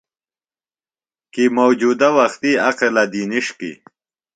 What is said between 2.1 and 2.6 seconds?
وختی